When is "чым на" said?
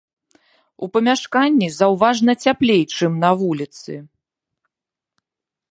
3.01-3.31